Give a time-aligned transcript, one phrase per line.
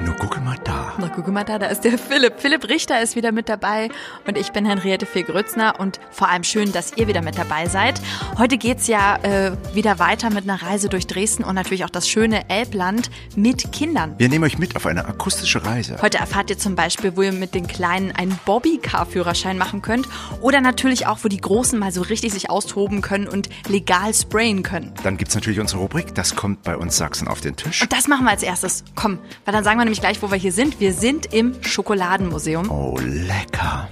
[0.00, 0.92] Nur gucke mal da.
[0.98, 2.34] Na, guck mal da, da ist der Philipp.
[2.38, 3.90] Philipp Richter ist wieder mit dabei
[4.26, 8.00] und ich bin Henriette Fee-Grützner und vor allem schön, dass ihr wieder mit dabei seid.
[8.36, 12.08] Heute geht's ja äh, wieder weiter mit einer Reise durch Dresden und natürlich auch das
[12.08, 14.14] schöne Elbland mit Kindern.
[14.18, 15.96] Wir nehmen euch mit auf eine akustische Reise.
[16.02, 20.08] Heute erfahrt ihr zum Beispiel, wo ihr mit den Kleinen einen Bobby-Car-Führerschein machen könnt
[20.40, 24.64] oder natürlich auch, wo die Großen mal so richtig sich austoben können und legal sprayen
[24.64, 24.92] können.
[25.04, 27.82] Dann gibt's natürlich unsere Rubrik, das kommt bei uns Sachsen auf den Tisch.
[27.82, 28.82] Und das machen wir als erstes.
[28.96, 30.80] Komm, weil dann sagen wir nämlich gleich, wo wir hier sind.
[30.80, 32.70] Wir sind im Schokoladenmuseum.
[32.70, 33.88] Oh, lecker.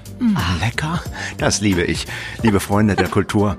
[0.60, 1.02] Lecker?
[1.38, 2.06] Das liebe ich.
[2.42, 3.56] Liebe Freunde der Kultur,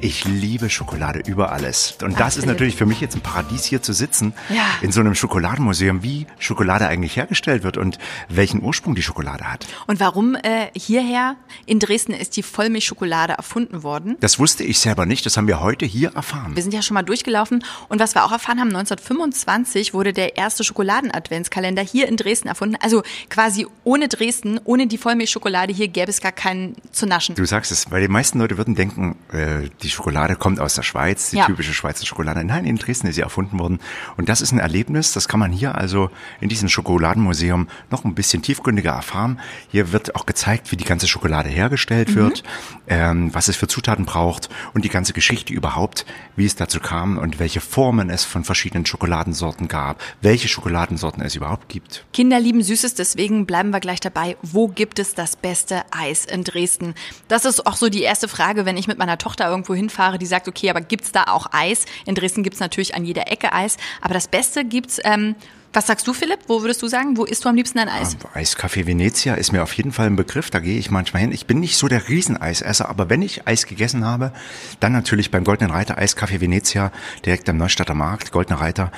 [0.00, 1.96] ich liebe Schokolade über alles.
[2.02, 4.32] Und das ist natürlich für mich jetzt ein Paradies, hier zu sitzen.
[4.48, 4.64] Ja.
[4.80, 7.98] In so einem Schokoladenmuseum, wie Schokolade eigentlich hergestellt wird und
[8.28, 9.66] welchen Ursprung die Schokolade hat.
[9.86, 14.16] Und warum äh, hierher in Dresden ist die Vollmilchschokolade erfunden worden?
[14.20, 15.26] Das wusste ich selber nicht.
[15.26, 16.56] Das haben wir heute hier erfahren.
[16.56, 20.38] Wir sind ja schon mal durchgelaufen und was wir auch erfahren haben, 1925 wurde der
[20.38, 22.76] erste Schokoladen-Adventskalender hier in Dresden erfunden.
[22.80, 27.34] Also quasi ohne Dresden, ohne die Vollmilchschokolade hier gäbe es gar keinen zu naschen.
[27.34, 30.82] Du sagst es, weil die meisten Leute würden denken, äh, die Schokolade kommt aus der
[30.82, 31.46] Schweiz, die Ja.
[31.46, 32.44] typische Schweizer Schokolade.
[32.44, 33.80] Nein, in Dresden ist sie erfunden worden.
[34.16, 38.14] Und das ist ein Erlebnis, das kann man hier also in diesem Schokoladenmuseum noch ein
[38.14, 39.40] bisschen tiefgründiger erfahren.
[39.70, 42.42] Hier wird auch gezeigt, wie die ganze Schokolade hergestellt wird,
[42.86, 46.06] ähm, was es für Zutaten braucht und die ganze Geschichte überhaupt,
[46.36, 51.34] wie es dazu kam und welche Formen es von verschiedenen Schokoladensorten gab, welche Schokoladensorten es
[51.34, 52.04] überhaupt gibt.
[52.12, 54.36] Kinder lieben Süßes, deswegen bleiben wir gleich dabei.
[54.42, 56.94] Wo gibt es das beste Eis in Dresden?
[57.26, 60.26] Das ist auch so die erste Frage, wenn ich mit meiner Tochter irgendwo hinfahre, die
[60.26, 61.86] sagt, okay, aber gibt's da auch Eis?
[62.06, 65.34] In Dresden gibt's natürlich an jeder Ecke Eis, aber das Beste gibt's, ähm,
[65.72, 66.40] was sagst du, Philipp?
[66.46, 68.16] Wo würdest du sagen, wo isst du am liebsten ein Eis?
[68.34, 71.32] Eiscafé Venezia ist mir auf jeden Fall ein Begriff, da gehe ich manchmal hin.
[71.32, 74.32] Ich bin nicht so der Rieseneisesser, aber wenn ich Eis gegessen habe,
[74.80, 76.90] dann natürlich beim Goldenen Reiter Eiscafé Venezia,
[77.24, 78.90] direkt am Neustadter Markt, Goldener Reiter.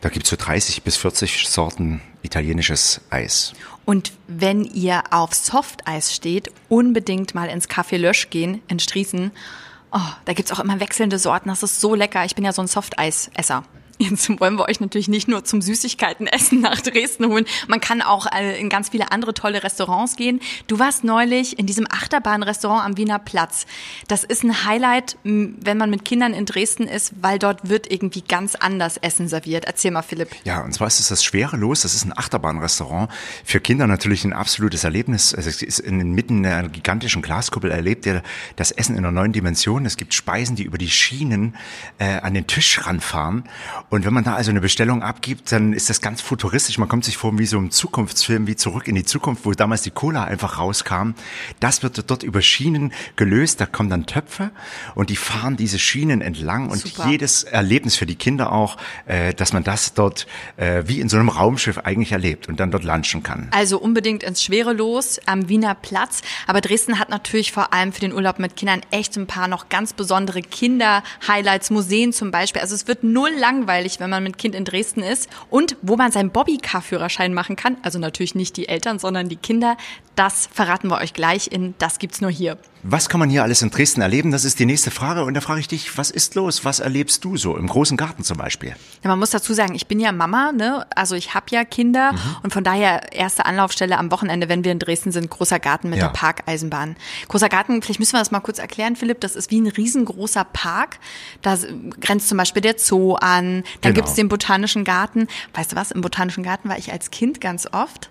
[0.00, 3.54] Da gibt's so 30 bis 40 Sorten italienisches Eis.
[3.84, 9.30] Und wenn ihr auf Softeis steht, unbedingt mal ins Café Lösch gehen in Striesen.
[9.92, 11.48] Oh, da gibt's auch immer wechselnde Sorten.
[11.48, 12.24] Das ist so lecker.
[12.26, 13.64] Ich bin ja so ein Softeis-Esser.
[13.98, 17.44] Jetzt wollen wir euch natürlich nicht nur zum Süßigkeitenessen nach Dresden holen.
[17.66, 20.40] Man kann auch äh, in ganz viele andere tolle Restaurants gehen.
[20.68, 23.66] Du warst neulich in diesem Achterbahnrestaurant am Wiener Platz.
[24.06, 28.22] Das ist ein Highlight, wenn man mit Kindern in Dresden ist, weil dort wird irgendwie
[28.22, 29.64] ganz anders Essen serviert.
[29.64, 30.30] Erzähl mal, Philipp.
[30.44, 31.82] Ja, und zwar ist es das Schwerelos.
[31.82, 33.10] Das ist ein Achterbahnrestaurant.
[33.44, 35.34] Für Kinder natürlich ein absolutes Erlebnis.
[35.34, 38.22] Also es ist inmitten einer gigantischen Glaskuppel erlebt ihr
[38.56, 39.86] das Essen in einer neuen Dimension.
[39.86, 41.56] Es gibt Speisen, die über die Schienen
[41.98, 43.44] äh, an den Tisch ranfahren.
[43.90, 46.78] Und wenn man da also eine Bestellung abgibt, dann ist das ganz futuristisch.
[46.78, 49.82] Man kommt sich vor wie so ein Zukunftsfilm, wie zurück in die Zukunft, wo damals
[49.82, 51.12] die Cola einfach rauskam.
[51.60, 53.60] Das wird dort über Schienen gelöst.
[53.60, 54.50] Da kommen dann Töpfe
[54.94, 57.08] und die fahren diese Schienen entlang und Super.
[57.08, 58.76] jedes Erlebnis für die Kinder auch,
[59.06, 60.26] äh, dass man das dort
[60.56, 63.48] äh, wie in so einem Raumschiff eigentlich erlebt und dann dort lunchen kann.
[63.52, 66.20] Also unbedingt ins Schwerelos am Wiener Platz.
[66.46, 69.68] Aber Dresden hat natürlich vor allem für den Urlaub mit Kindern echt ein paar noch
[69.70, 72.60] ganz besondere Kinder-Highlights, Museen zum Beispiel.
[72.60, 75.28] Also es wird null langweilig, wenn man mit Kind in Dresden ist.
[75.50, 79.76] Und wo man seinen Bobby-Car-Führerschein machen kann, also natürlich nicht die Eltern, sondern die Kinder,
[80.16, 82.58] das verraten wir euch gleich in Das gibt's nur hier.
[82.84, 84.30] Was kann man hier alles in Dresden erleben?
[84.30, 85.24] Das ist die nächste Frage.
[85.24, 86.64] Und da frage ich dich, was ist los?
[86.64, 88.70] Was erlebst du so im großen Garten zum Beispiel?
[89.02, 90.86] Ja, man muss dazu sagen, ich bin ja Mama, ne?
[90.94, 92.18] Also ich habe ja Kinder Mhm.
[92.44, 95.98] und von daher erste Anlaufstelle am Wochenende, wenn wir in Dresden sind, großer Garten mit
[95.98, 96.06] Ja.
[96.06, 96.96] der Parkeisenbahn.
[97.26, 99.20] Großer Garten, vielleicht müssen wir das mal kurz erklären, Philipp.
[99.20, 100.98] Das ist wie ein riesengroßer Park.
[101.42, 101.58] Da
[102.00, 103.64] grenzt zum Beispiel der Zoo an.
[103.80, 103.94] Dann Genau.
[103.96, 105.26] gibt's den Botanischen Garten.
[105.54, 105.90] Weißt du was?
[105.90, 108.08] Im Botanischen Garten war ich als Kind ganz oft.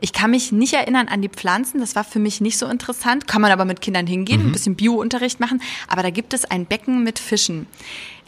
[0.00, 3.26] Ich kann mich nicht erinnern an die Pflanzen, das war für mich nicht so interessant.
[3.26, 5.60] Kann man aber mit Kindern hingehen, ein bisschen Bio-Unterricht machen.
[5.88, 7.66] Aber da gibt es ein Becken mit Fischen.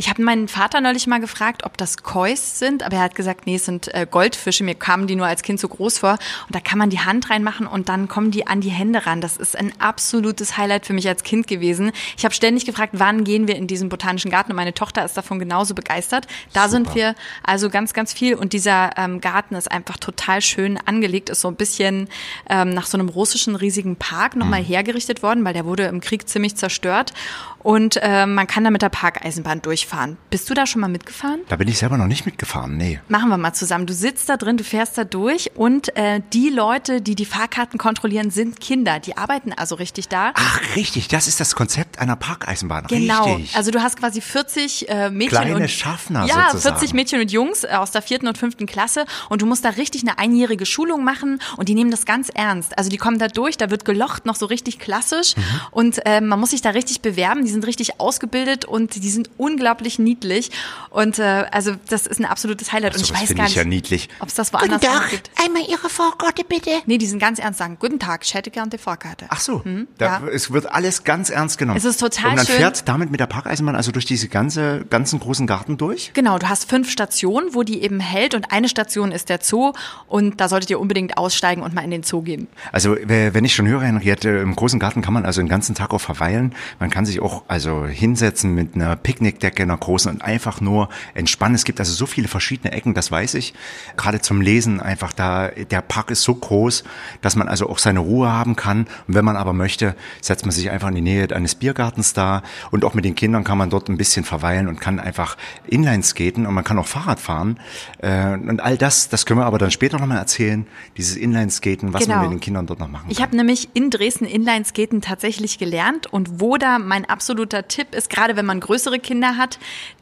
[0.00, 3.44] Ich habe meinen Vater neulich mal gefragt, ob das Kois sind, aber er hat gesagt,
[3.44, 4.65] nee, es sind äh, Goldfische.
[4.65, 6.12] Mir kamen die nur als Kind so groß vor.
[6.12, 9.21] Und da kann man die Hand reinmachen und dann kommen die an die Hände ran.
[9.21, 11.93] Das ist ein absolutes Highlight für mich als Kind gewesen.
[12.16, 14.53] Ich habe ständig gefragt, wann gehen wir in diesen botanischen Garten?
[14.53, 16.27] Und meine Tochter ist davon genauso begeistert.
[16.55, 18.37] Da sind wir also ganz, ganz viel.
[18.37, 22.08] Und dieser ähm, Garten ist einfach total schön angelegt, ist so ein bisschen
[22.49, 26.26] ähm, nach so einem russischen riesigen Park nochmal hergerichtet worden, weil der wurde im Krieg
[26.26, 27.12] ziemlich zerstört.
[27.58, 29.89] Und äh, man kann da mit der Parkeisenbahn durchfahren.
[30.31, 31.40] Bist du da schon mal mitgefahren?
[31.48, 33.00] Da bin ich selber noch nicht mitgefahren, nee.
[33.08, 33.87] Machen wir mal zusammen.
[33.87, 37.78] Du sitzt da drin, du fährst da durch und äh, die Leute, die die Fahrkarten
[37.78, 39.00] kontrollieren, sind Kinder.
[39.00, 40.32] Die arbeiten also richtig da.
[40.34, 42.87] Ach, richtig, das ist das Konzept einer Parkeisenbahn.
[42.87, 43.25] Genau.
[43.25, 43.56] Richtig.
[43.56, 46.78] Also du hast quasi 40 äh, Mädchen Kleine und Schaffner ja, sozusagen.
[46.78, 50.02] 40 Mädchen und Jungs aus der vierten und fünften Klasse und du musst da richtig
[50.02, 52.78] eine einjährige Schulung machen und die nehmen das ganz ernst.
[52.78, 55.60] Also die kommen da durch, da wird gelocht noch so richtig klassisch Mhm.
[55.70, 57.44] Und äh, man muss sich da richtig bewerben.
[57.44, 60.50] Die sind richtig ausgebildet und die sind unglaublich niedlich.
[60.90, 62.94] Und äh, also das ist ein absolutes Highlight.
[62.94, 64.08] Und So ich was weiß finde gar ich nicht, ja niedlich.
[64.20, 65.31] ob es das woanders auch gibt.
[65.44, 66.70] einmal Ihre Vorkarte bitte.
[66.87, 69.26] Nee, die sind ganz ernst sagen, guten Tag, ich hätte gern die Fahrkarte.
[69.28, 70.22] Ach so, da, Hm, ja.
[70.32, 71.76] es wird alles ganz ernst genommen.
[71.76, 72.56] Es ist total Und man schön.
[72.56, 76.11] fährt damit mit der Parkeisenbahn also durch diese ganze, ganzen großen Garten durch?
[76.14, 79.73] Genau, du hast fünf Stationen, wo die eben hält und eine Station ist der Zoo
[80.08, 82.49] und da solltet ihr unbedingt aussteigen und mal in den Zoo gehen.
[82.73, 85.93] Also wenn ich schon höre, Henriette, im großen Garten kann man also den ganzen Tag
[85.93, 86.55] auch verweilen.
[86.78, 91.55] Man kann sich auch also hinsetzen mit einer Picknickdecke, einer großen und einfach nur entspannen.
[91.55, 93.55] Es gibt also so viele verschiedene Ecken, das weiß ich.
[93.97, 96.85] Gerade zum Lesen einfach da, der Park ist so groß,
[97.21, 98.87] dass man also auch seine Ruhe haben kann.
[99.07, 102.43] Und wenn man aber möchte, setzt man sich einfach in die Nähe eines Biergartens da.
[102.71, 105.37] Und auch mit den Kindern kann man dort ein bisschen verweilen und kann einfach
[105.67, 107.59] Inline skaten und man kann auch Fahrrad fahren.
[107.99, 110.67] Äh, Und all das, das können wir aber dann später nochmal erzählen.
[110.97, 112.17] Dieses Inline-Skaten, was Genau.
[112.17, 113.27] man mit den Kindern dort noch machen Ich kann.
[113.27, 118.37] habe nämlich in Dresden Inlineskaten tatsächlich gelernt und wo da mein absoluter Tipp ist, gerade
[118.37, 119.50] wenn man größere Kinder hat,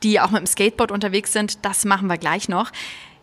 [0.03, 2.71] die auch mit dem Skateboard unterwegs sind, das machen wir gleich noch.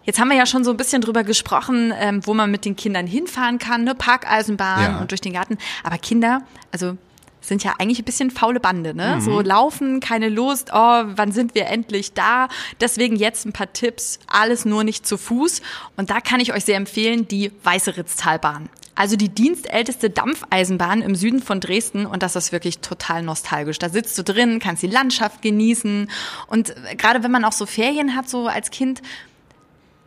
[0.03, 2.75] Jetzt haben wir ja schon so ein bisschen drüber gesprochen, ähm, wo man mit den
[2.75, 3.95] Kindern hinfahren kann, ne?
[3.95, 4.99] Parkeisenbahn Ja.
[4.99, 5.57] und durch den Garten.
[5.83, 6.41] Aber Kinder,
[6.71, 6.97] also
[7.47, 8.97] sind ja eigentlich ein bisschen faule Bande, Mhm.
[8.97, 9.21] ne?
[9.21, 12.47] So laufen, keine Lust, oh, wann sind wir endlich da?
[12.81, 15.61] Deswegen jetzt ein paar Tipps, alles nur nicht zu Fuß.
[15.97, 18.69] Und da kann ich euch sehr empfehlen, die Weiße Ritztalbahn.
[18.97, 23.77] Also die dienstälteste Dampfeisenbahn im Süden von Dresden und das ist wirklich total nostalgisch.
[23.77, 26.09] Da sitzt du drin, kannst die Landschaft genießen
[26.47, 29.01] und gerade wenn man auch so Ferien hat, so als Kind,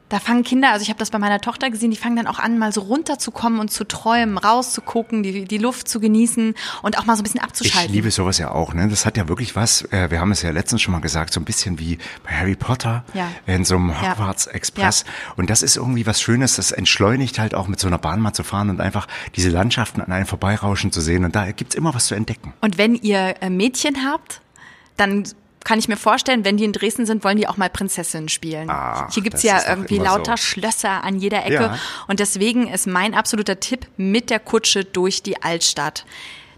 [0.09, 2.39] da fangen Kinder, also ich habe das bei meiner Tochter gesehen, die fangen dann auch
[2.39, 7.05] an, mal so runterzukommen und zu träumen, rauszugucken, die, die Luft zu genießen und auch
[7.05, 7.93] mal so ein bisschen Ich abzuschalten.
[7.93, 8.89] liebe sowas ja auch, ne?
[8.89, 11.41] Das hat ja wirklich was, äh, wir haben es ja letztens schon mal gesagt, so
[11.41, 13.29] ein bisschen wie bei Harry Potter Ja.
[13.47, 14.13] in so einem Ja.
[14.13, 15.05] Hogwarts Express.
[15.37, 18.33] Und das ist irgendwie was Schönes, das entschleunigt halt auch mit so einer Bahn mal
[18.33, 19.07] zu fahren und einfach
[19.37, 21.25] diese Landschaften an einem vorbeirauschen zu sehen.
[21.25, 22.55] Und da gibt's immer was zu entdecken.
[22.61, 24.41] Und wenn ihr äh, Mädchen habt,
[24.97, 25.25] dann
[25.69, 28.71] kann ich mir vorstellen, wenn die in Dresden sind, wollen die auch mal Prinzessinnen spielen.
[28.71, 30.43] Ach, Hier gibt's ja irgendwie lauter so.
[30.43, 31.53] Schlösser an jeder Ecke.
[31.53, 31.79] Ja.
[32.07, 36.07] Und deswegen ist mein absoluter Tipp mit der Kutsche durch die Altstadt.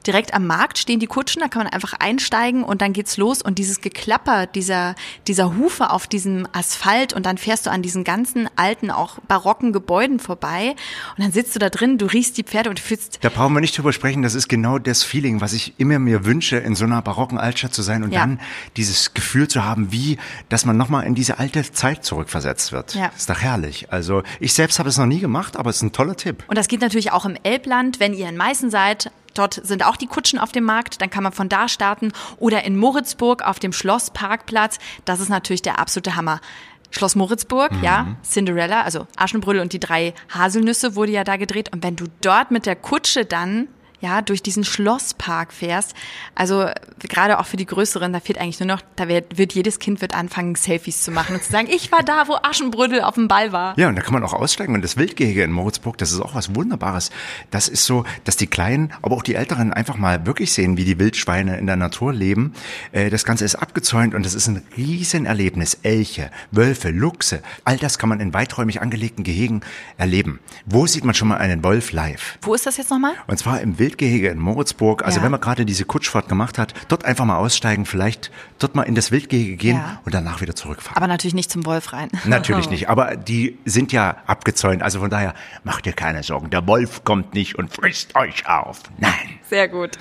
[0.07, 3.43] Direkt am Markt stehen die Kutschen, da kann man einfach einsteigen und dann geht's los
[3.43, 4.95] und dieses Geklapper dieser,
[5.27, 9.73] dieser Hufe auf diesem Asphalt und dann fährst du an diesen ganzen alten, auch barocken
[9.73, 10.75] Gebäuden vorbei
[11.17, 13.53] und dann sitzt du da drin, du riechst die Pferde und du fühlst Da brauchen
[13.55, 16.75] wir nicht drüber sprechen, das ist genau das Feeling, was ich immer mir wünsche, in
[16.75, 18.21] so einer barocken Altstadt zu sein und Ja.
[18.21, 18.41] dann
[18.77, 20.19] dieses Gefühl zu haben, wie,
[20.49, 22.95] dass man nochmal in diese alte Zeit zurückversetzt wird.
[22.95, 23.07] Ja.
[23.17, 23.93] Ist doch herrlich.
[23.93, 26.45] Also ich selbst habe es noch nie gemacht, aber es ist ein toller Tipp.
[26.47, 29.11] Und das geht natürlich auch im Elbland, wenn ihr in Meißen seid.
[29.41, 32.13] Dort sind auch die Kutschen auf dem Markt, dann kann man von da starten.
[32.37, 34.79] Oder in Moritzburg auf dem Schlossparkplatz.
[35.07, 36.43] Das ist natürlich der absolute Hammer.
[36.91, 41.73] Schloss Moritzburg, ja, Cinderella, also Aschenbrödel und die drei Haselnüsse wurde ja da gedreht.
[41.73, 43.69] Und wenn du dort mit der Kutsche dann
[44.01, 45.95] ja, durch diesen Schlosspark fährst,
[46.35, 46.67] also
[47.01, 50.01] gerade auch für die Größeren, da fehlt eigentlich nur noch, da wird, wird jedes Kind
[50.01, 53.29] wird anfangen, Selfies zu machen und zu sagen, ich war da, wo Aschenbrödel auf dem
[53.29, 53.79] Ball war.
[53.79, 54.75] Ja, und da kann man auch aussteigen.
[54.75, 57.11] Und das Wildgehege in Moritzburg, das ist auch was Wunderbares.
[57.51, 60.85] Das ist so, dass die Kleinen, aber auch die Älteren einfach mal wirklich sehen, wie
[60.85, 62.55] die Wildschweine in der Natur leben.
[62.93, 65.79] Äh, Das Ganze ist abgezäunt und das ist ein Riesenerlebnis.
[65.83, 69.63] Elche, Wölfe, Luchse, all das kann man in weiträumig angelegten Gehegen
[69.97, 70.41] erleben.
[70.67, 72.39] Wo sieht man schon mal einen Wolf live?
[72.43, 73.15] Wo ist das jetzt nochmal?
[73.27, 75.05] Und zwar im Wildgehege in Moritzburg.
[75.05, 75.25] Also Ja.
[75.25, 78.95] wenn man gerade diese Kutschfahrt gemacht hat, dort einfach mal aussteigen, vielleicht dort mal in
[78.95, 80.01] das Wildgehege gehen Ja.
[80.05, 80.97] und danach wieder zurückfahren.
[80.97, 82.09] Aber natürlich nicht zum Wolf rein.
[82.25, 84.83] Natürlich nicht, aber die sind ja abgezäunt.
[84.83, 85.35] Also von daher
[85.65, 86.51] macht ihr keine Sorgen.
[86.51, 88.81] Der Wolf kommt nicht und frisst euch auf.
[88.99, 89.11] Nein.
[89.49, 89.99] Sehr gut.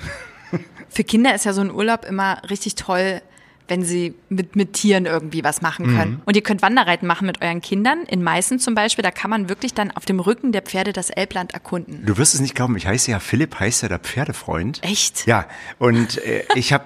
[0.88, 3.22] Für Kinder ist ja so ein Urlaub immer richtig toll,
[3.70, 6.22] wenn sie mit, mit Tieren irgendwie was machen können.
[6.26, 8.02] Und ihr könnt Wanderreiten machen mit euren Kindern.
[8.06, 11.10] In Meißen zum Beispiel, da kann man wirklich dann auf dem Rücken der Pferde das
[11.10, 12.04] Elbland erkunden.
[12.04, 14.82] Du wirst es nicht glauben, ich heiße ja Philipp, heißt ja der Pferdefreund.
[14.82, 15.26] Echt?
[15.26, 15.46] Ja,
[15.78, 16.84] und äh, ich habe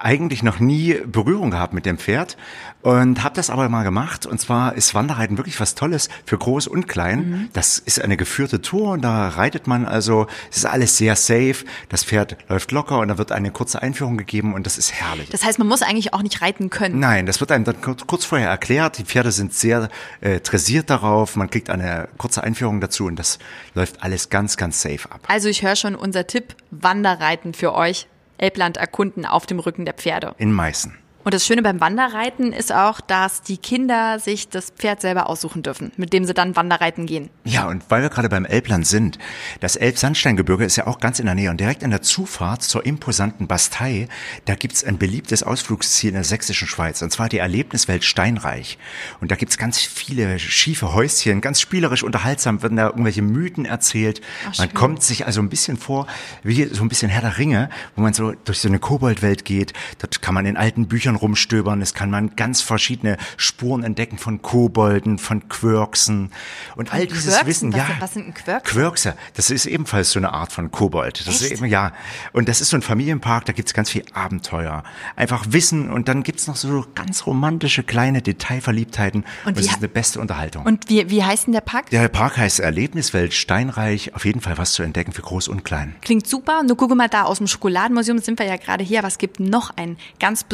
[0.00, 2.36] eigentlich noch nie Berührung gehabt mit dem Pferd
[2.82, 4.26] und habe das aber mal gemacht.
[4.26, 7.18] Und zwar ist Wanderreiten wirklich was Tolles für Groß und Klein.
[7.18, 7.48] Mhm.
[7.52, 11.64] Das ist eine geführte Tour und da reitet man also, es ist alles sehr safe.
[11.88, 15.28] Das Pferd läuft locker und da wird eine kurze Einführung gegeben und das ist herrlich.
[15.30, 16.98] Das heißt, man muss eigentlich auch nicht reiten können.
[16.98, 18.98] Nein, das wird einem dann kurz, vorher erklärt.
[18.98, 19.88] Die Pferde sind sehr
[20.20, 21.36] äh, dressiert darauf.
[21.36, 23.38] Man kriegt eine kurze Einführung dazu und das
[23.74, 25.20] läuft alles ganz, ganz safe ab.
[25.28, 28.06] Also ich höre schon unser Tipp, Wanderreiten für euch.
[28.38, 30.34] Elbland erkunden auf dem Rücken der Pferde.
[30.38, 30.96] In Meißen.
[31.28, 35.62] Und das Schöne beim Wanderreiten ist auch, dass die Kinder sich das Pferd selber aussuchen
[35.62, 37.28] dürfen, mit dem sie dann Wanderreiten gehen.
[37.44, 39.18] Ja, und weil wir gerade beim Elbland sind,
[39.60, 42.86] das Elbsandsteingebirge ist ja auch ganz in der Nähe und direkt in der Zufahrt zur
[42.86, 44.08] imposanten Bastei,
[44.46, 48.78] da gibt's ein beliebtes Ausflugsziel in der sächsischen Schweiz, und zwar die Erlebniswelt Steinreich.
[49.20, 54.22] Und da gibt's ganz viele schiefe Häuschen, ganz spielerisch, unterhaltsam werden da irgendwelche Mythen erzählt.
[54.50, 56.06] Ach, man kommt sich also ein bisschen vor,
[56.42, 59.74] wie so ein bisschen Herr der Ringe, wo man so durch so eine Koboldwelt geht.
[59.98, 64.42] Dort kann man in alten Büchern rumstöbern, es kann man ganz verschiedene Spuren entdecken von
[64.42, 66.30] Kobolden, von Quirksen
[66.76, 67.46] und all dieses Quirksen?
[67.46, 67.72] Wissen.
[67.72, 68.72] Was, ja, was sind ein Quirkse?
[68.72, 71.26] Quirkse, das ist ebenfalls so eine Art von Kobold.
[71.26, 71.52] Das Echt?
[71.52, 71.92] ist eben, ja.
[72.32, 74.82] Und das ist so ein Familienpark, da gibt's ganz viel Abenteuer.
[75.16, 79.78] Einfach Wissen und dann gibt's noch so ganz romantische kleine Detailverliebtheiten und, und das ist
[79.78, 80.64] eine beste Unterhaltung.
[80.64, 81.90] Und wie, wie heißt denn der Park?
[81.90, 84.14] Der Park heißt Erlebniswelt Steinreich.
[84.14, 85.94] Auf jeden Fall was zu entdecken für Groß und Klein.
[86.02, 86.62] Klingt super.
[86.62, 89.40] Nur gucke mal da aus dem Schokoladenmuseum sind wir ja gerade hier, aber es gibt
[89.40, 90.44] noch ein ganz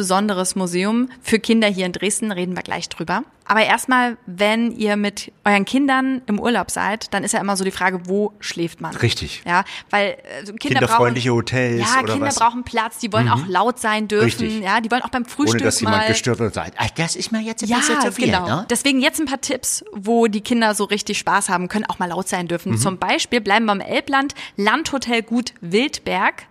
[0.45, 2.31] besonderes Museum für Kinder hier in Dresden.
[2.31, 3.23] Reden wir gleich drüber.
[3.47, 7.63] Aber erstmal, wenn ihr mit euren Kindern im Urlaub seid, dann ist ja immer so
[7.63, 8.95] die Frage, wo schläft man?
[8.95, 9.43] Richtig.
[9.45, 12.35] Ja, weil also Kinder Kinderfreundliche brauchen, Hotels ja, oder Kinder was?
[12.35, 13.33] brauchen Platz, die wollen mhm.
[13.33, 14.61] auch laut sein dürfen, Richtig.
[14.61, 16.89] ja, die wollen auch beim Frühstück Ohne dass mal jemand gestört wird und sagt, ach,
[16.91, 18.25] das ist mir jetzt ein ja, bisschen zu viel.
[18.25, 18.47] genau.
[18.47, 18.65] Ne?
[18.67, 22.09] Deswegen jetzt ein paar Tipps, wo die Kinder so richtig Spaß haben können, auch mal
[22.09, 22.71] laut sein dürfen.
[22.71, 22.77] Mhm.
[22.77, 26.47] Zum Beispiel bleiben wir im Elbland, Landhotel Gut Wildberg.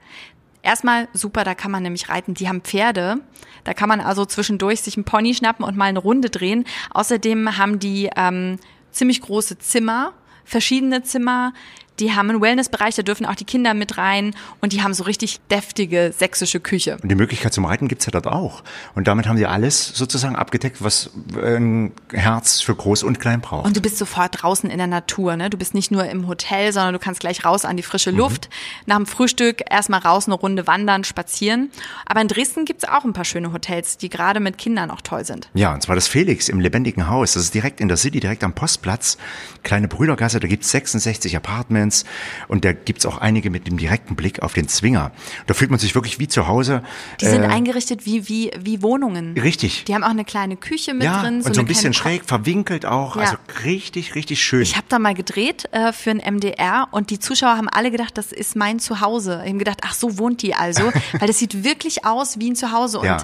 [0.65, 2.33] Erstmal super, da kann man nämlich reiten.
[2.33, 3.19] Die haben Pferde.
[3.65, 6.65] Da kann man also zwischendurch sich einen Pony schnappen und mal eine Runde drehen.
[6.91, 8.59] Außerdem haben die ähm,
[8.91, 10.15] ziemlich große Zimmer,
[10.47, 11.53] verschiedene Zimmer.
[12.01, 15.05] Die haben einen Wellnessbereich, da dürfen auch die Kinder mit rein und die haben so
[15.05, 16.99] richtig deftige sächsische Küche.
[17.03, 18.63] Und die Möglichkeit zum Reiten gibt's ja dort auch.
[18.95, 21.11] Und damit haben sie alles sozusagen abgedeckt, was
[21.41, 23.67] ein Herz für Groß und Klein braucht.
[23.67, 25.37] Und du bist sofort draußen in der Natur.
[25.37, 25.51] Ne?
[25.51, 28.19] Du bist nicht nur im Hotel, sondern du kannst gleich raus an die frische mhm.
[28.19, 28.49] Luft.
[28.49, 28.83] Mhm.
[28.87, 31.71] Nach dem Frühstück erstmal raus, eine Runde wandern, spazieren.
[32.07, 35.25] Aber in Dresden gibt's auch ein paar schöne Hotels, die gerade mit Kindern auch toll
[35.25, 35.49] sind.
[35.55, 37.35] Ja, und zwar das Felix im lebendigen Haus.
[37.35, 39.19] Das ist direkt in der City, direkt am Postplatz.
[39.63, 41.84] Kleine Brüdergasse, da gibt's 66 Apartments.
[41.85, 42.05] Apartments
[42.49, 45.13] und da gibt's auch einige mit dem direkten Blick auf den Zwinger.
[45.47, 46.83] Da fühlt man sich wirklich wie zu Hause.
[47.21, 49.37] Die sind äh, eingerichtet wie, wie, wie Wohnungen.
[49.39, 49.85] Richtig.
[49.85, 51.43] Die haben auch eine kleine Küche mit ja, drin.
[51.43, 53.17] So und so ein bisschen schräg, verwinkelt auch.
[53.17, 53.23] Ja.
[53.23, 54.63] Also richtig, richtig schön.
[54.63, 58.17] Ich habe da mal gedreht äh, für ein MDR und die Zuschauer haben alle gedacht,
[58.17, 59.43] das ist mein Zuhause.
[59.45, 60.83] Ich habe gedacht, ach so wohnt die also,
[61.19, 63.01] weil das sieht wirklich aus wie ein Zuhause.
[63.01, 63.19] Und ja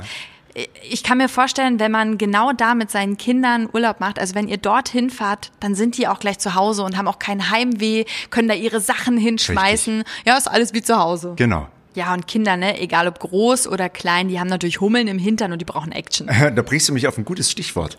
[0.88, 4.48] ich kann mir vorstellen, wenn man genau da mit seinen Kindern Urlaub macht, also wenn
[4.48, 8.04] ihr dorthin fahrt, dann sind die auch gleich zu Hause und haben auch kein Heimweh,
[8.30, 9.98] können da ihre Sachen hinschmeißen.
[9.98, 10.26] Richtig.
[10.26, 11.34] Ja, ist alles wie zu Hause.
[11.36, 11.68] Genau.
[11.94, 15.50] Ja, und Kinder, ne, egal ob groß oder klein, die haben natürlich Hummeln im Hintern
[15.52, 16.28] und die brauchen Action.
[16.54, 17.98] Da bringst du mich auf ein gutes Stichwort.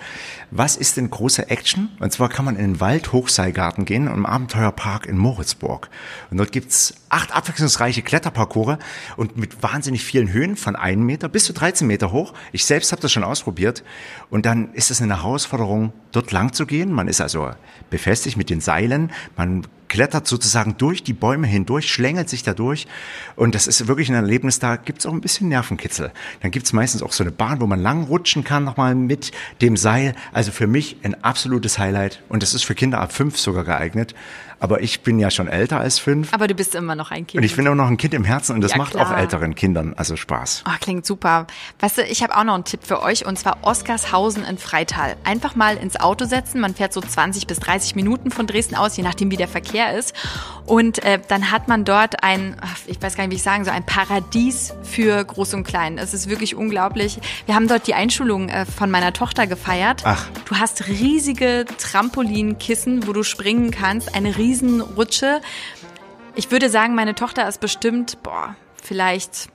[0.49, 1.89] Was ist denn große Action?
[1.99, 5.89] Und zwar kann man in den Waldhochseilgarten gehen im Abenteuerpark in Moritzburg.
[6.29, 8.77] Und dort gibt's acht abwechslungsreiche Kletterparcours
[9.17, 12.33] und mit wahnsinnig vielen Höhen von einem Meter bis zu 13 Meter hoch.
[12.53, 13.83] Ich selbst habe das schon ausprobiert.
[14.29, 16.91] Und dann ist es eine Herausforderung, dort lang zu gehen.
[16.91, 17.51] Man ist also
[17.89, 19.11] befestigt mit den Seilen.
[19.35, 22.87] Man klettert sozusagen durch die Bäume hindurch, schlängelt sich da durch.
[23.35, 26.13] Und das ist wirklich ein Erlebnis, da gibt's auch ein bisschen Nervenkitzel.
[26.39, 29.75] Dann gibt's meistens auch so eine Bahn, wo man lang rutschen kann, nochmal mit dem
[29.75, 30.15] Seil.
[30.31, 32.23] Also für mich ein absolutes Highlight.
[32.29, 34.15] Und das ist für Kinder ab fünf sogar geeignet.
[34.61, 36.31] Aber ich bin ja schon älter als fünf.
[36.33, 37.41] Aber du bist immer noch ein Kind.
[37.41, 39.07] Und ich bin auch noch ein Kind im Herzen und das ja, macht klar.
[39.07, 40.65] auch älteren Kindern also Spaß.
[40.67, 41.47] Oh, klingt super.
[41.79, 45.15] Weißt du, ich habe auch noch einen Tipp für euch und zwar Oskarshausen in Freital.
[45.23, 46.61] Einfach mal ins Auto setzen.
[46.61, 49.97] Man fährt so 20 bis 30 Minuten von Dresden aus, je nachdem wie der Verkehr
[49.97, 50.13] ist.
[50.65, 53.73] Und äh, dann hat man dort ein, ich weiß gar nicht, wie ich sagen soll,
[53.73, 55.97] ein Paradies für Groß und Klein.
[55.97, 57.19] Es ist wirklich unglaublich.
[57.45, 60.03] Wir haben dort die Einschulung äh, von meiner Tochter gefeiert.
[60.05, 60.27] Ach.
[60.45, 64.13] Du hast riesige Trampolinkissen, wo du springen kannst.
[64.15, 65.41] Eine riesige Riesenrutsche.
[66.35, 69.49] Ich würde sagen, meine Tochter ist bestimmt, boah, vielleicht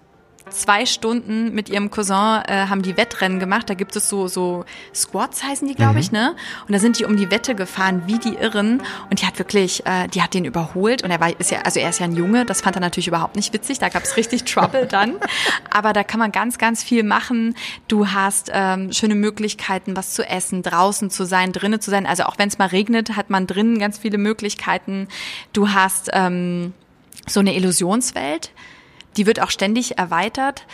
[0.50, 3.68] zwei Stunden mit ihrem Cousin äh, haben die Wettrennen gemacht.
[3.68, 5.98] Da gibt es so so Squats heißen die, glaube mhm.
[5.98, 6.36] ich, ne?
[6.66, 8.82] Und da sind die um die Wette gefahren, wie die Irren.
[9.10, 11.02] Und die hat wirklich, äh, die hat den überholt.
[11.02, 12.44] Und er war, ist ja, also er ist ja ein Junge.
[12.44, 13.78] Das fand er natürlich überhaupt nicht witzig.
[13.78, 15.16] Da gab es richtig Trouble dann.
[15.70, 17.54] Aber da kann man ganz, ganz viel machen.
[17.88, 22.06] Du hast ähm, schöne Möglichkeiten, was zu essen, draußen zu sein, drinnen zu sein.
[22.06, 25.08] Also auch wenn es mal regnet, hat man drinnen ganz viele Möglichkeiten.
[25.52, 26.72] Du hast ähm,
[27.26, 28.52] so eine Illusionswelt
[29.16, 30.64] die wird auch ständig erweitert.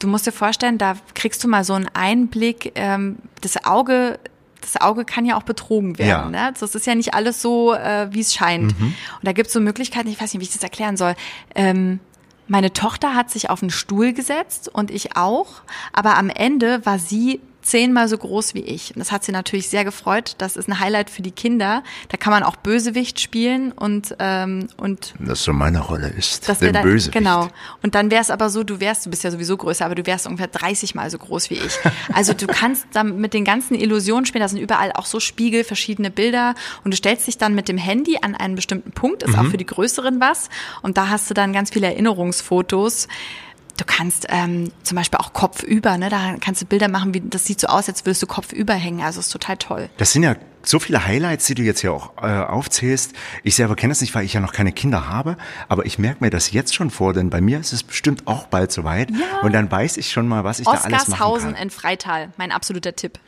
[0.00, 4.18] Du musst dir vorstellen, da kriegst du mal so einen Einblick, ähm, das Auge
[4.62, 6.32] das Auge kann ja auch betrogen werden.
[6.32, 6.46] Ja.
[6.50, 6.54] Ne?
[6.58, 8.78] Das ist ja nicht alles so, äh, wie es scheint.
[8.78, 8.86] Mhm.
[8.86, 11.14] Und da gibt es so Möglichkeiten, ich weiß nicht, wie ich das erklären soll.
[11.54, 12.00] Ähm,
[12.48, 16.98] meine Tochter hat sich auf einen Stuhl gesetzt und ich auch, aber am Ende war
[16.98, 18.94] sie zehnmal so groß wie ich.
[18.94, 20.34] Und das hat sie natürlich sehr gefreut.
[20.38, 21.82] Das ist ein Highlight für die Kinder.
[22.08, 26.58] Da kann man auch Bösewicht spielen und ähm, und das so meine Rolle ist, das
[26.58, 27.12] dann, Bösewicht.
[27.12, 27.48] Genau.
[27.82, 30.04] Und dann wäre es aber so, du wärst, du bist ja sowieso größer, aber du
[30.06, 31.78] wärst ungefähr 30 mal so groß wie ich.
[32.12, 34.42] Also du kannst dann mit den ganzen Illusionen spielen.
[34.42, 36.54] Da sind überall auch so Spiegel, verschiedene Bilder
[36.84, 39.22] und du stellst dich dann mit dem Handy an einen bestimmten Punkt.
[39.22, 39.38] Ist Mhm.
[39.38, 40.48] auch für die Größeren was.
[40.82, 43.08] Und da hast du dann ganz viele Erinnerungsfotos.
[43.76, 46.08] Du kannst ähm, zum Beispiel auch kopfüber, ne?
[46.08, 49.00] Da kannst du Bilder machen, wie das sieht so aus, als würdest du kopfüber hängen.
[49.00, 49.88] Also ist total toll.
[49.96, 53.12] Das sind ja so viele Highlights, die du jetzt hier auch äh, aufzählst.
[53.42, 55.36] Ich selber kenne es nicht, weil ich ja noch keine Kinder habe,
[55.68, 58.46] aber ich merke mir das jetzt schon vor, denn bei mir ist es bestimmt auch
[58.46, 59.10] bald soweit.
[59.10, 59.40] Ja.
[59.42, 61.54] Und dann weiß ich schon mal, was ich da alles machen kann.
[61.54, 63.18] in Freital, mein absoluter Tipp.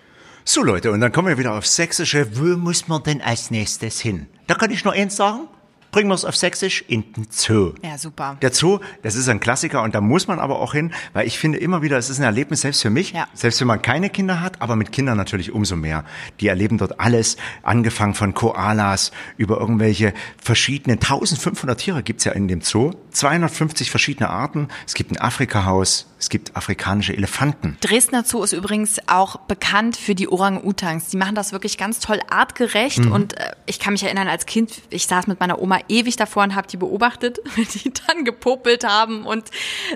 [0.45, 2.37] So Leute, und dann kommen wir wieder auf Sächsische.
[2.37, 4.27] Wo muss man denn als nächstes hin?
[4.47, 5.49] Da kann ich nur eins sagen.
[5.95, 7.73] Bringen wir es auf Sächsisch in den Zoo.
[7.81, 8.37] Ja, super.
[8.43, 11.39] Der Zoo, das ist ein Klassiker und da muss man aber auch hin, weil ich
[11.39, 13.29] finde immer wieder, es ist ein Erlebnis selbst für mich, Ja.
[13.33, 16.05] selbst wenn man keine Kinder hat, aber mit Kindern natürlich umso mehr.
[16.41, 22.49] Die erleben dort alles, angefangen von Koalas über irgendwelche verschiedenen, 1500 Tiere gibt's ja in
[22.49, 27.77] dem Zoo, 250 verschiedene Arten, es gibt ein Afrika-Haus, es gibt afrikanische Elefanten.
[27.83, 31.09] Dresdner Zoo ist übrigens auch bekannt für die Orang-Utans.
[31.09, 33.13] Die machen das wirklich ganz toll artgerecht Mhm.
[33.13, 36.43] und äh, ich kann mich erinnern, als Kind, ich saß mit meiner Oma ewig davor
[36.45, 37.41] und habe die beobachtet,
[37.75, 39.51] die dann gepopelt haben und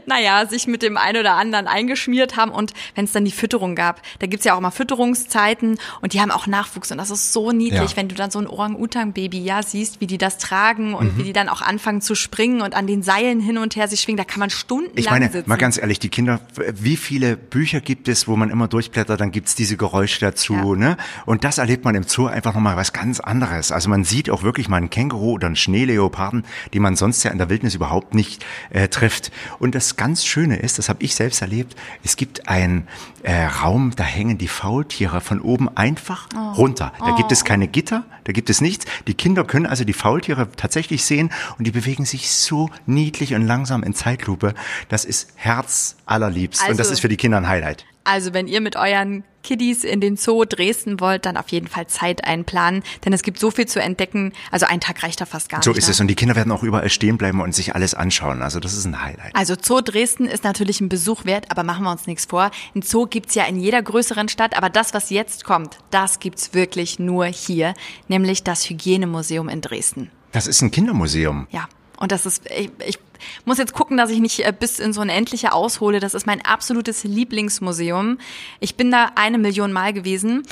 [0.07, 3.75] naja, sich mit dem einen oder anderen eingeschmiert haben und wenn es dann die Fütterung
[3.75, 7.33] gab, da gibt's ja auch mal Fütterungszeiten und die haben auch Nachwuchs und das ist
[7.33, 7.97] so niedlich, Ja.
[7.97, 11.19] wenn du dann so ein Orang-Utan-Baby ja siehst, wie die das tragen und Mhm.
[11.19, 14.01] wie die dann auch anfangen zu springen und an den Seilen hin und her sich
[14.03, 15.49] schwingen, da kann man stundenlang Ich meine, sitzen.
[15.49, 16.41] mal ganz ehrlich, die Kinder,
[16.75, 20.75] wie viele Bücher gibt es, wo man immer durchblättert, dann gibt's diese Geräusche dazu, Ja.
[20.75, 20.97] ne?
[21.27, 23.71] Und das erlebt man im Zoo einfach nochmal was ganz anderes.
[23.71, 27.31] Also man sieht auch wirklich mal einen Känguru oder einen Schneeleoparden, die man sonst ja
[27.31, 29.31] in der Wildnis überhaupt nicht äh, trifft.
[29.61, 32.89] Und das ganz Schöne ist, das habe ich selbst erlebt, es gibt einen
[33.23, 36.53] äh, Raum, da hängen die Faultiere von oben einfach Oh.
[36.55, 36.93] runter.
[36.99, 38.87] Da gibt es keine Gitter, da gibt es nichts.
[39.07, 43.43] Die Kinder können also die Faultiere tatsächlich sehen und die bewegen sich so niedlich und
[43.47, 44.55] langsam in Zeitlupe.
[44.89, 47.85] Das ist Herz allerliebst und das Also- ist für die Kinder ein Highlight.
[48.05, 51.87] Also wenn ihr mit euren Kiddies in den Zoo Dresden wollt, dann auf jeden Fall
[51.89, 54.33] Zeit einplanen, denn es gibt so viel zu entdecken.
[54.51, 55.79] Also ein Tag reicht da fast gar So nicht.
[55.79, 55.91] ist ne?
[55.93, 58.41] es und die Kinder werden auch überall stehen bleiben und sich alles anschauen.
[58.41, 59.35] Also das ist ein Highlight.
[59.37, 62.51] Also Zoo Dresden ist natürlich ein Besuch wert, aber machen wir uns nichts vor.
[62.75, 66.55] Ein Zoo gibt's ja in jeder größeren Stadt, aber das, was jetzt kommt, das gibt's
[66.55, 67.75] wirklich nur hier,
[68.09, 70.11] nämlich das Hygienemuseum in Dresden.
[70.33, 71.47] Das ist ein Kindermuseum.
[71.51, 72.99] Ja, und das ist, ich, ich
[73.45, 76.01] muss jetzt gucken, dass ich nicht äh, bis ins Unendliche aushole.
[76.01, 78.19] Das ist mein absolutes Lieblingsmuseum.
[78.61, 80.45] Ich bin da eine Million Mal gewesen.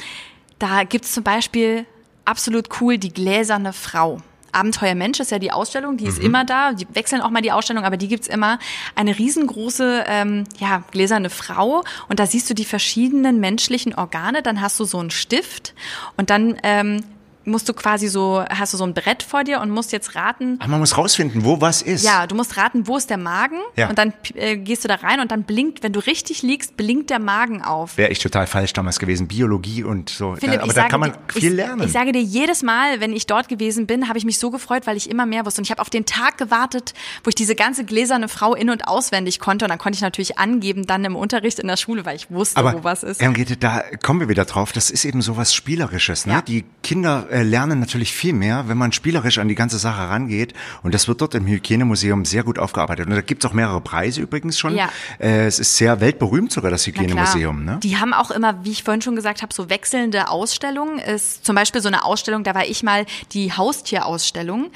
[0.59, 1.87] Da gibt's zum Beispiel
[2.25, 4.21] absolut cool die gläserne Frau.
[4.51, 6.73] Abenteuer Mensch ist ja die Ausstellung, die ist immer da.
[6.73, 8.59] Die wechseln auch mal die Ausstellung, aber die gibt's immer.
[8.95, 11.85] Eine riesengroße, ähm, ja, gläserne Frau.
[12.09, 14.43] Und da siehst du die verschiedenen menschlichen Organe.
[14.43, 15.75] Dann hast du so einen Stift
[16.17, 17.05] und dann ähm,
[17.47, 20.57] musst du quasi so, hast du so ein Brett vor dir und musst jetzt raten,
[20.61, 22.05] Aber man muss rausfinden, wo was ist.
[22.05, 23.89] ja, du musst raten, wo ist der Magen Ja.
[23.89, 27.11] und dann äh, gehst du da rein und dann blinkt, wenn du richtig liegst, blinkt
[27.11, 27.97] der Magen auf.
[27.97, 29.29] Wäre ich total falsch damals gewesen.
[29.29, 30.35] Biologie und so.
[30.35, 31.83] Philipp, Aber ich da kann man dir, viel ich, lernen.
[31.87, 34.87] Ich sage dir jedes Mal, wenn ich dort gewesen bin, habe ich mich so gefreut,
[34.87, 35.61] weil ich immer mehr wusste.
[35.61, 38.89] Und ich habe auf den Tag gewartet, wo ich diese ganze gläserne Frau in- und
[38.89, 39.65] auswendig konnte.
[39.65, 42.57] Und dann konnte ich natürlich angeben, dann im Unterricht in der Schule, weil ich wusste,
[42.59, 43.21] Aber wo was ist.
[43.23, 44.73] Henriette, da kommen wir wieder drauf.
[44.73, 46.27] Das ist eben so was Spielerisches.
[46.27, 46.33] Ne?
[46.35, 46.43] Ja.
[46.43, 50.55] Die Kinder lernen natürlich viel mehr, wenn man spielerisch an die ganze Sache rangeht.
[50.83, 53.07] Und das wird dort im Hygienemuseum sehr gut aufgearbeitet.
[53.07, 54.75] Und da gibt's auch mehrere Preise übrigens schon.
[54.75, 54.89] Ja.
[55.19, 56.87] Äh, es ist sehr weltberühmt sogar, das.
[56.87, 57.65] Hygienemuseum.
[57.65, 57.79] Ne?
[57.83, 60.99] Die haben auch immer, wie ich vorhin schon gesagt habe, so wechselnde Ausstellungen.
[60.99, 64.71] Ist zum Beispiel so eine Ausstellung, da war ich mal die Haustierausstellung.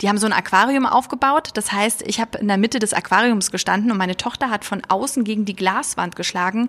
[0.00, 1.50] Die haben so ein Aquarium aufgebaut.
[1.54, 4.82] Das heißt, ich habe in der Mitte des Aquariums gestanden und meine Tochter hat von
[4.88, 6.68] außen gegen die Glaswand geschlagen.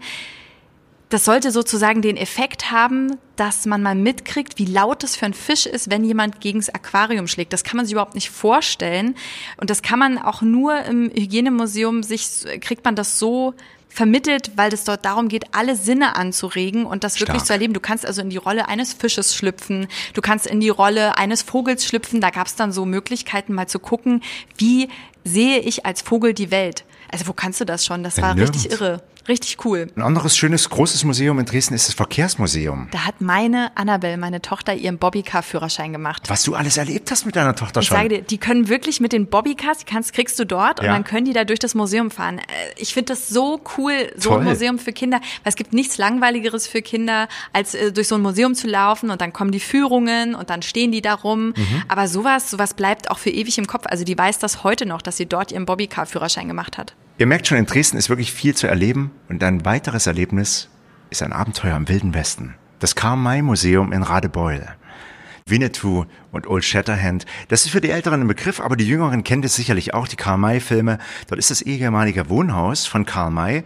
[1.10, 5.34] Das sollte sozusagen den Effekt haben, dass man mal mitkriegt, wie laut es für einen
[5.34, 7.54] Fisch ist, wenn jemand gegens Aquarium schlägt.
[7.54, 9.15] Das kann man sich überhaupt nicht vorstellen.
[9.56, 13.54] Und das kann man auch nur im Hygienemuseum sich, kriegt man das so
[13.89, 17.48] vermittelt, weil es dort darum geht, alle Sinne anzuregen und das wirklich Stark.
[17.48, 17.74] zu erleben.
[17.74, 21.41] Du kannst also in die Rolle eines Fisches schlüpfen, du kannst in die Rolle eines
[21.41, 22.22] Vogels schlüpfen.
[22.22, 24.22] Da gab es dann so Möglichkeiten, mal zu gucken,
[24.58, 24.89] wie
[25.24, 26.84] sehe ich als Vogel die Welt.
[27.12, 28.04] Also wo kannst du das schon?
[28.04, 28.82] Das Ja, war richtig nirgends.
[28.82, 29.87] irre, richtig cool.
[29.95, 32.87] Ein anderes schönes, großes Museum in Dresden ist das Verkehrsmuseum.
[32.91, 36.23] Da hat meine Annabelle, meine Tochter, ihren Bobbycar-Führerschein gemacht.
[36.29, 37.97] Was du alles erlebt hast mit deiner Tochter Ich schon.
[37.97, 40.93] sage dir, die können wirklich mit den Bobbycars, die kannst, kriegst du dort und Ja.
[40.93, 42.39] dann können die da durch das Museum fahren.
[42.39, 42.43] Äh,
[42.77, 44.39] Ich finde das so cool, so Toll.
[44.39, 48.15] ein Museum für Kinder, weil es gibt nichts langweiligeres für Kinder, als äh, durch so
[48.15, 51.53] ein Museum zu laufen und dann kommen die Führungen und dann stehen die da rum.
[51.55, 51.83] Mhm.
[51.87, 53.85] Aber sowas, sowas bleibt auch für ewig im Kopf.
[53.87, 56.93] Also die weiß das heute noch, dass sie dort ihren Bobbycar-Führerschein gemacht hat.
[57.19, 59.10] Ihr merkt schon, in Dresden ist wirklich viel zu erleben.
[59.27, 60.69] Und ein weiteres Erlebnis
[61.10, 62.53] ist ein Abenteuer im Wilden Westen.
[62.77, 64.67] Das Karl-May-Museum in Radebeul.
[65.47, 67.25] Winnetou und Old Shatterhand.
[67.47, 70.15] Das ist für die Älteren ein Begriff, aber die Jüngeren kennen das sicherlich auch, die
[70.15, 70.99] Karl-May-Filme.
[71.27, 73.63] Dort ist das ehemalige Wohnhaus von Karl May.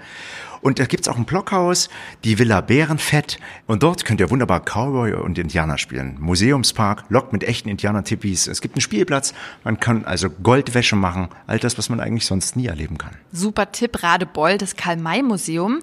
[0.62, 1.90] Und da gibt's auch ein Blockhaus,
[2.24, 3.40] die Villa Bärenfett.
[3.68, 6.18] Und dort könnt ihr wunderbar Cowboy und Indianer spielen.
[6.20, 8.48] Museumspark, Lok mit echten Indianer-Tippis.
[8.48, 9.34] Es gibt einen Spielplatz.
[9.64, 11.30] Man kann also Goldwäsche machen.
[11.48, 13.12] All das, was man eigentlich sonst nie erleben kann.
[13.32, 15.80] Super Tipp, Radebeul, das Karl-May-Museum.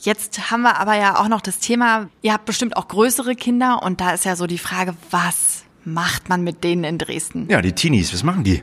[0.00, 3.82] Jetzt haben wir aber ja auch noch das Thema, ihr habt bestimmt auch größere Kinder
[3.82, 7.46] und da ist ja so die Frage, was macht man mit denen in Dresden?
[7.48, 8.62] Ja, die Teenies, was machen die?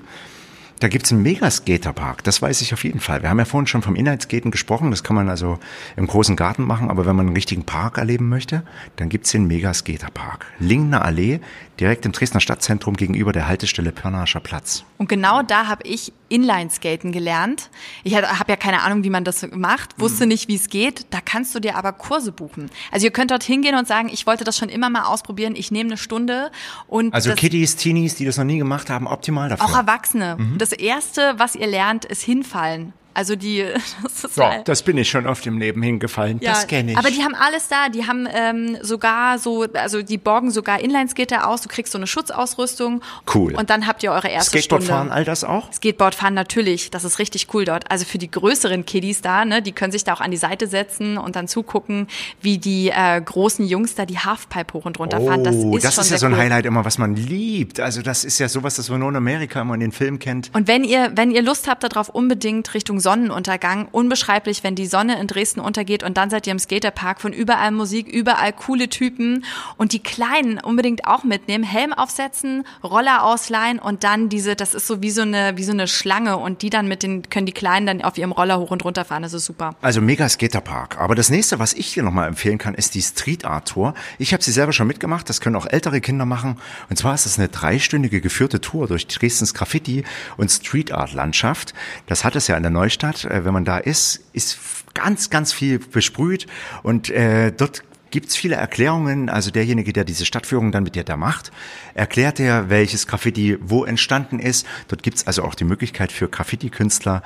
[0.84, 3.22] Da gibt's einen Megaskaterpark, das weiß ich auf jeden Fall.
[3.22, 5.58] Wir haben ja vorhin schon vom Inhaltsgaten gesprochen, das kann man also
[5.96, 8.64] im großen Garten machen, aber wenn man einen richtigen Park erleben möchte,
[8.98, 10.46] dann gibt's den Megaskaterpark.
[10.60, 11.40] Lingner Allee,
[11.80, 14.84] direkt im Dresdner Stadtzentrum gegenüber der Haltestelle Pörnascher Platz.
[14.98, 17.70] Und genau da habe ich Inlineskaten gelernt.
[18.04, 21.06] Ich habe ja keine Ahnung, wie man das macht, wusste nicht, wie es geht.
[21.12, 22.70] Da kannst du dir aber Kurse buchen.
[22.92, 25.72] Also ihr könnt dort hingehen und sagen, ich wollte das schon immer mal ausprobieren, ich
[25.72, 26.52] nehme eine Stunde
[26.88, 29.66] und Also Kiddies, Teenies, die das noch nie gemacht haben, optimal dafür.
[29.66, 30.38] auch Erwachsene.
[30.58, 32.94] Das erste, was ihr lernt, ist hinfallen.
[33.14, 33.64] Also die,
[34.04, 36.40] das ist ja, halt- das bin ich schon oft im Leben hingefallen.
[36.40, 36.98] das kenne ich.
[36.98, 37.90] Aber die haben alles da.
[37.90, 41.62] Die haben ähm, sogar so, also die borgen sogar Inlineskater aus.
[41.62, 43.02] Du kriegst so eine Schutzausrüstung.
[43.34, 43.56] Cool.
[43.56, 45.14] Und dann habt ihr eure erste Skateboardfahren, Stunde.
[45.16, 45.72] all das auch?
[45.72, 47.90] Skateboardfahren natürlich, das ist richtig cool dort.
[47.92, 50.68] Also für die größeren Kiddies da, ne, die können sich da auch an die Seite
[50.68, 52.08] setzen und dann zugucken,
[52.42, 55.44] wie die äh, großen Jungs da die Halfpipe hoch und runter fahren.
[55.44, 56.40] Das ist Oh, das schon ist ja so ein cool.
[56.40, 57.80] Highlight immer, was man liebt.
[57.80, 60.50] Also das ist ja sowas, das man nur in Amerika immer in den Filmen kennt.
[60.54, 65.20] Und wenn ihr, wenn ihr Lust habt darauf, unbedingt Richtung Sonnenuntergang, unbeschreiblich, wenn die Sonne
[65.20, 69.46] in Dresden untergeht und dann seid ihr im Skaterpark, von überall Musik, überall coole Typen
[69.78, 74.88] und die Kleinen unbedingt auch mitnehmen, Helm aufsetzen, Roller ausleihen und dann diese, das ist
[74.88, 77.52] so wie so eine, wie so eine Schlange und die dann mit den, können die
[77.52, 79.76] Kleinen dann auf ihrem Roller hoch und runter fahren, das ist super.
[79.82, 80.98] Also mega Skaterpark.
[81.00, 83.94] Aber das nächste, was ich dir nochmal empfehlen kann, ist die Street Art Tour.
[84.18, 86.58] Ich habe sie selber schon mitgemacht, das können auch ältere Kinder machen.
[86.90, 90.04] Und zwar ist es eine dreistündige geführte Tour durch Dresdens Graffiti
[90.38, 91.74] und Street Art Landschaft.
[92.08, 92.93] Das hat es ja in der Neustadt.
[93.26, 94.58] Äh, Wenn man da ist, ist
[94.94, 96.48] ganz, ganz viel besprüht.
[96.84, 99.28] Und äh, dort gibt's viele Erklärungen.
[99.28, 101.52] Also derjenige, der diese Stadtführung dann mit dir da macht,
[101.96, 104.68] erklärt er, welches Graffiti wo entstanden ist.
[104.88, 107.24] Dort gibt's also auch die Möglichkeit für Graffiti-Künstler,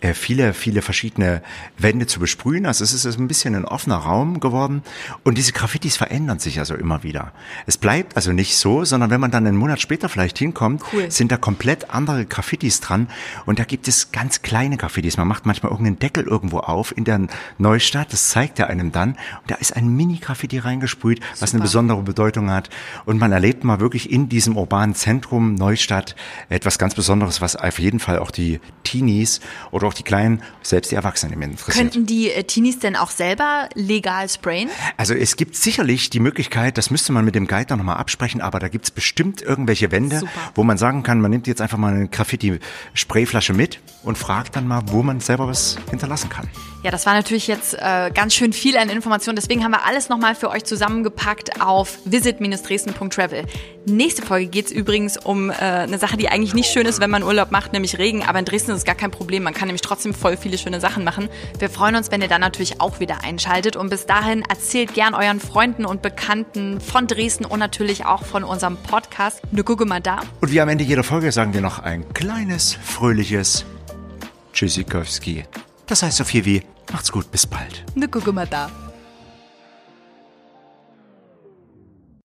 [0.00, 1.42] äh, viele, viele verschiedene
[1.76, 2.66] Wände zu besprühen.
[2.66, 4.82] Also es ist ein bisschen ein offener Raum geworden.
[5.24, 7.32] Und diese Graffitis verändern sich also immer wieder.
[7.66, 11.10] Es bleibt also nicht so, sondern wenn man dann einen Monat später vielleicht hinkommt, Cool.
[11.10, 13.08] sind da komplett andere Graffitis dran.
[13.44, 15.16] Und da gibt es ganz kleine Graffitis.
[15.16, 17.26] Man macht manchmal irgendeinen Deckel irgendwo auf in der
[17.58, 18.12] Neustadt.
[18.12, 19.10] Das zeigt er einem dann.
[19.10, 19.88] Und da ist ein
[20.28, 21.62] Mini-Graffiti reingesprüht, was eine Super.
[21.62, 22.68] besondere Bedeutung hat.
[23.04, 26.14] Und man erlebt mal wirklich in diesem urbanen Zentrum Neustadt
[26.48, 30.90] etwas ganz Besonderes, was auf jeden Fall auch die Teenies oder auch die Kleinen, selbst
[30.90, 31.74] die Erwachsenen interessiert.
[31.74, 34.68] Könnten die äh, Teenies denn auch selber legal sprayen?
[34.96, 38.40] Also es gibt sicherlich die Möglichkeit, das müsste man mit dem Guide dann nochmal absprechen,
[38.40, 40.32] aber da gibt's bestimmt irgendwelche Wände, Super.
[40.54, 44.66] wo man sagen kann, man nimmt jetzt einfach mal eine Graffiti-Sprayflasche mit und fragt dann
[44.66, 46.48] mal, wo man selber was hinterlassen kann.
[46.82, 49.36] Ja, das war natürlich jetzt äh, ganz schön viel an Informationen.
[49.36, 53.44] Deswegen haben wir alles nochmal für euch zusammengepackt auf visit-dresden.travel.
[53.86, 57.22] Nächste Folge geht's übrigens um äh, eine Sache, die eigentlich nicht schön ist, wenn man
[57.22, 58.24] Urlaub macht, nämlich Regen.
[58.24, 59.44] Aber in Dresden ist es gar kein Problem.
[59.44, 61.28] Man kann nämlich trotzdem voll viele schöne Sachen machen.
[61.60, 63.76] Wir freuen uns, wenn ihr dann natürlich auch wieder einschaltet.
[63.76, 68.42] Und bis dahin erzählt gern euren Freunden und Bekannten von Dresden und natürlich auch von
[68.42, 69.40] unserem Podcast.
[69.52, 70.18] Ne gucke mal da.
[70.40, 73.64] Und wie am Ende jeder Folge sagen wir noch ein kleines, fröhliches
[74.52, 75.44] Tschüssikowski.
[75.86, 77.84] Das heißt so viel wie, macht's gut, bis bald.
[77.94, 78.68] Ne gucke mal da.